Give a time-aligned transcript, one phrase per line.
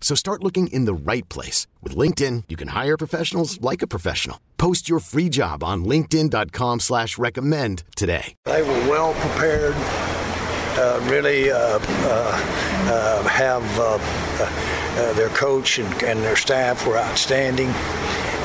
[0.00, 1.66] So start looking in the right place.
[1.82, 4.40] With LinkedIn, you can hire professionals like a professional.
[4.56, 8.34] Post your free job on linkedin.com slash recommend today.
[8.44, 13.98] They were well prepared, uh, really uh, uh, uh have uh,
[14.40, 17.68] uh, their coach and, and, their staff were outstanding.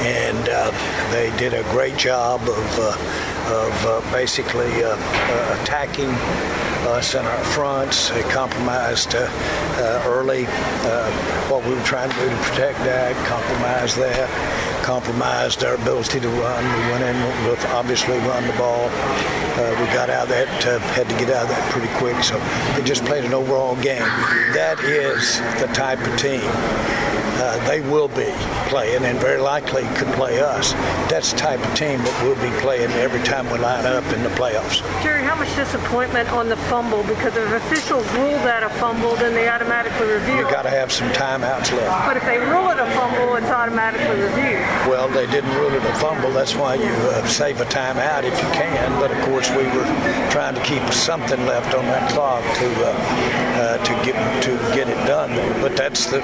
[0.03, 0.45] And
[1.11, 6.09] they did a great job of, of basically attacking
[6.87, 8.09] us in our fronts.
[8.09, 11.11] They compromised uh, uh, early uh,
[11.49, 14.29] what we were trying to do to protect that, compromised that,
[14.83, 16.63] compromised our ability to run.
[16.63, 18.89] We went in with obviously run the ball.
[19.55, 22.21] Uh, we got out of that, uh, had to get out of that pretty quick.
[22.23, 22.37] So
[22.75, 24.03] they just played an overall game.
[24.53, 26.41] That is the type of team
[27.43, 28.31] uh, they will be
[28.69, 30.73] playing and very likely could play us.
[31.11, 34.23] That's the type of team that we'll be playing every time we line up in
[34.23, 34.79] the playoffs.
[35.03, 39.33] Jerry, how much disappointment on the fumble because if officials rule that a fumble, then
[39.33, 40.35] they automatically review.
[40.35, 42.07] You've got to have some timeouts left.
[42.07, 44.63] But if they rule it a fumble, it's automatically reviewed.
[44.87, 46.31] Well, they didn't rule it a fumble.
[46.31, 48.99] That's why you uh, save a timeout if you can.
[48.99, 49.85] But of course, we were
[50.29, 52.93] trying to keep something left on that clock to uh,
[53.61, 55.31] uh, to get to get it done.
[55.61, 56.19] But that's the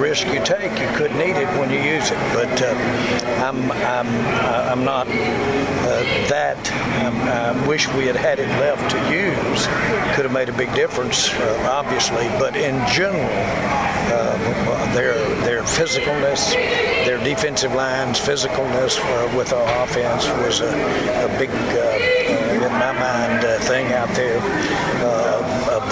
[0.00, 0.72] risk you take.
[0.80, 2.74] You could need it when you use it, but uh,
[3.46, 4.08] I'm I'm
[4.68, 6.58] I'm not uh, that.
[7.04, 9.66] I'm, i wish we had had it left to use.
[10.16, 13.28] Could have made a big difference, uh, obviously, but in general,
[14.94, 15.14] their
[15.44, 16.52] their physicalness,
[17.04, 20.72] their defensive lines physicalness uh, with our offense was a,
[21.26, 24.40] a big, in my mind, thing out there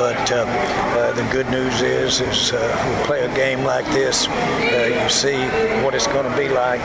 [0.00, 4.26] but uh, uh, the good news is, is uh, we play a game like this,
[4.26, 5.36] you see
[5.84, 6.80] what it's going to be like.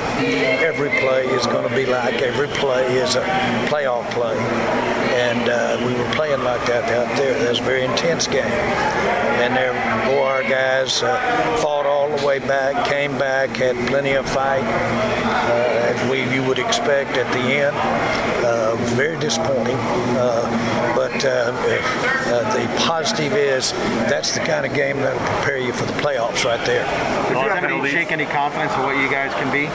[0.62, 2.16] Every play is going to be like.
[2.22, 3.22] Every play is a
[3.70, 4.36] playoff play,
[5.26, 7.34] and we were playing like that out there.
[7.40, 8.60] That was a very intense game,
[9.42, 9.74] and there,
[10.06, 11.02] boy, our guys
[11.62, 16.44] fought all the way back, came back, had plenty of fight, uh, as we you
[16.48, 17.76] would expect at the end.
[18.46, 19.78] Uh, very disappointing,
[20.18, 21.12] uh, but
[22.56, 23.72] the positive is
[24.08, 26.86] that's the kind of game that'll prepare you for the playoffs right there.
[27.28, 29.66] Did you have any shake any confidence in what you guys can be?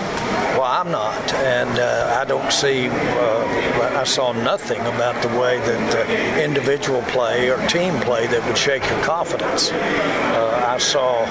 [0.56, 2.88] Well, I'm not, and uh, I don't see.
[2.88, 8.46] Uh, I saw nothing about the way that uh, individual play or team play that
[8.46, 9.70] would shake your confidence.
[9.72, 11.24] Uh, I saw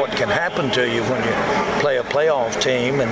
[0.00, 3.10] what can happen to you when you play a playoff team, and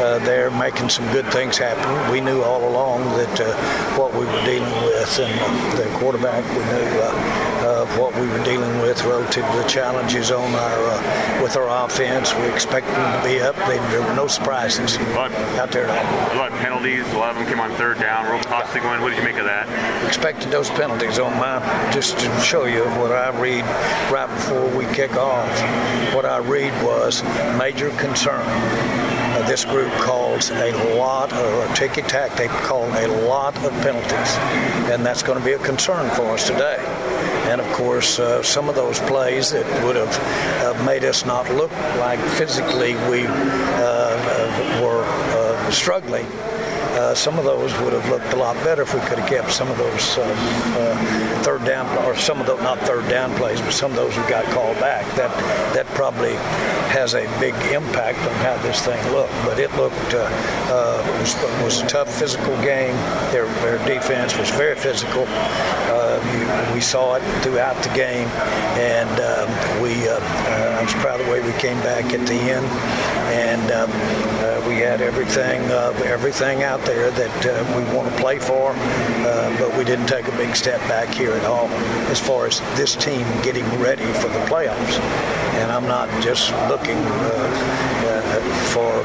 [0.00, 2.12] uh, they're making some good things happen.
[2.12, 6.62] We knew all along that uh, what we were dealing with, and the quarterback we
[6.70, 11.56] knew of what we were dealing with relative to the challenges on our uh, with
[11.56, 12.34] our offense.
[12.34, 13.56] We expected them to be up.
[13.68, 16.36] They, there were no surprises but, out there at all.
[16.36, 17.06] A lot of penalties.
[17.12, 18.30] A lot of them came on third down.
[18.30, 19.02] Real costly going.
[19.02, 19.66] What did you make of that?
[20.06, 21.58] Expected those penalties on my
[21.92, 23.64] just to show you what I read
[24.12, 25.50] right before we kick off.
[26.14, 27.22] What I read was
[27.58, 29.05] major concern
[29.46, 34.36] this group calls a lot, or ticky tack, they call a lot of penalties.
[34.90, 36.76] And that's going to be a concern for us today.
[37.48, 41.48] And of course, uh, some of those plays that would have uh, made us not
[41.54, 46.26] look like physically we uh, uh, were uh, struggling.
[47.16, 49.70] Some of those would have looked a lot better if we could have kept some
[49.70, 53.72] of those uh, uh, third down, or some of those, not third down plays, but
[53.72, 55.04] some of those who got called back.
[55.16, 55.30] That,
[55.72, 56.34] that probably
[56.92, 59.32] has a big impact on how this thing looked.
[59.44, 60.28] But it looked, uh,
[60.70, 61.34] uh, was,
[61.64, 62.94] was a tough physical game.
[63.32, 65.24] Their, their defense was very physical.
[66.16, 68.26] Uh, we saw it throughout the game,
[68.78, 70.18] and um, we, uh,
[70.78, 72.64] I was proud of the way we came back at the end,
[73.34, 78.38] and um, uh, we had everything, uh, everything out there that we want to play
[78.38, 78.72] for,
[79.58, 81.68] but we didn't take a big step back here at all
[82.08, 84.98] as far as this team getting ready for the playoffs.
[85.60, 87.02] And I'm not just looking
[88.72, 89.04] for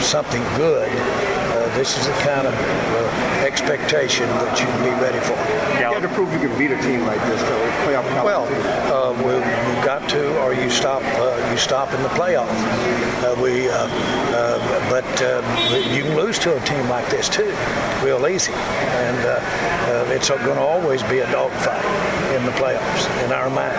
[0.00, 1.35] something good
[1.74, 5.34] this is the kind of uh, expectation that you can be ready for.
[5.78, 7.66] You have to prove you can beat a team like this, though.
[7.84, 8.44] Playoff well,
[8.92, 11.02] uh, we, have got to, or you stop.
[11.04, 12.48] Uh, you stop in the playoff.
[13.24, 13.66] Uh, we,
[14.90, 17.52] uh, uh, but you can lose to a team like this too,
[18.02, 21.84] real easy, and it's going to always be a dogfight
[22.36, 23.76] in the playoffs in our mind,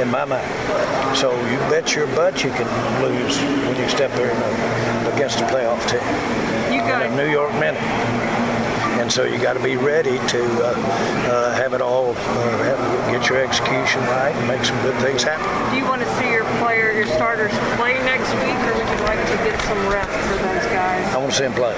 [0.00, 1.16] in my mind.
[1.16, 2.68] So you bet your butt you can
[3.02, 4.32] lose when you step there
[5.14, 7.82] against a playoff team in a New York minute.
[8.98, 10.74] And so you got to be ready to uh,
[11.30, 15.22] uh, have it all, uh, have, get your execution right and make some good things
[15.22, 15.46] happen.
[15.70, 16.27] Do you want to see
[16.78, 20.10] your player, your starters play next week, or would you like to get some rest
[20.10, 21.14] for those guys?
[21.14, 21.74] I want to see them play.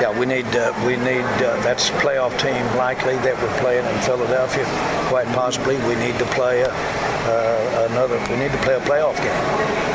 [0.00, 4.00] Yeah, we need uh, we need uh, that's playoff team likely that we're playing in
[4.02, 4.64] Philadelphia.
[5.08, 8.18] Quite possibly, we need to play a, uh, another.
[8.30, 9.94] We need to play a playoff game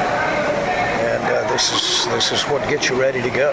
[1.09, 3.51] and this is this is what gets you ready to go.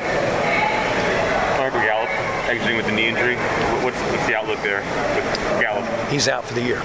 [1.58, 2.10] Michael Gallup
[2.48, 3.36] exiting with the knee injury.
[3.82, 4.80] What's, what's the outlook there
[5.16, 5.84] with Gallup?
[6.10, 6.80] He's out for the year.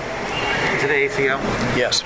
[0.81, 1.39] To the ACL?
[1.77, 2.03] Yes.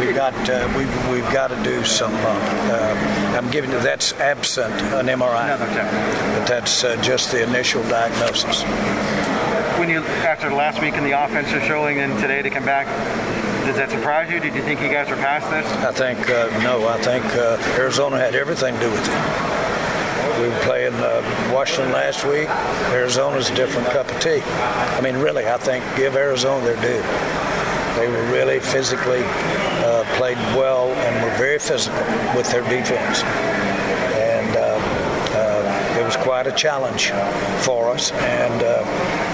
[0.00, 2.14] We've got uh, we've, we've got to do some.
[2.14, 7.42] Uh, uh, I'm giving you that's absent an MRI, no, but that's uh, just the
[7.42, 8.62] initial diagnosis.
[9.78, 12.86] When you after last week in the offense are showing, and today to come back,
[13.66, 14.38] does that surprise you?
[14.38, 15.66] Did you think you guys were past this?
[15.84, 16.86] I think uh, no.
[16.86, 19.58] I think uh, Arizona had everything to do with it.
[20.40, 22.48] We were playing uh, Washington last week.
[22.94, 24.40] Arizona's a different cup of tea.
[24.40, 27.47] I mean, really, I think give Arizona their due.
[27.98, 31.98] They were really physically uh, played well and were very physical
[32.36, 37.10] with their defense And uh, it was quite a challenge
[37.64, 38.84] for us, and uh,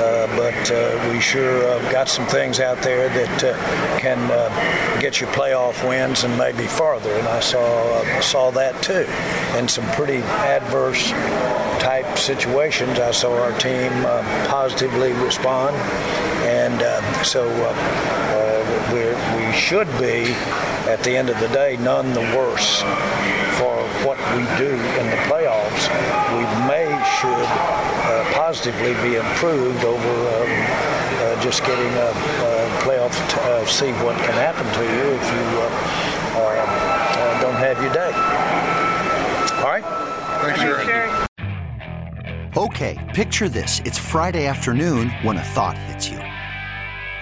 [0.03, 4.19] uh, but uh, we sure got some things out there that can
[5.01, 7.13] get you playoff wins and maybe farther.
[7.13, 9.07] And I saw saw that too,
[9.59, 11.11] in some pretty adverse
[11.83, 12.99] type situations.
[12.99, 13.93] I saw our team
[14.49, 15.77] positively respond,
[16.47, 16.81] and
[17.27, 17.45] so
[18.93, 20.33] we should be
[20.91, 22.83] at the end of the day none the worse
[23.59, 25.89] for what we do in the playoffs,
[26.35, 27.49] we may should
[28.05, 30.51] uh, positively be improved over um,
[31.25, 32.53] uh, just getting a, a
[32.83, 35.95] playoff to uh, see what can happen to you if you uh,
[36.45, 38.13] uh, don't have your day.
[39.63, 39.85] All right?
[40.43, 41.27] Thanks, Jerry.
[42.57, 43.81] Okay, picture this.
[43.85, 46.24] It's Friday afternoon when a thought hits you.